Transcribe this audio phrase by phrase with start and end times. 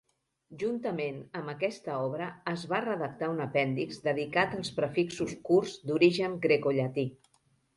[0.61, 7.07] Juntament amb aquesta obra es va redactar un apèndix dedicat als prefixos curts d'origen grecollatí.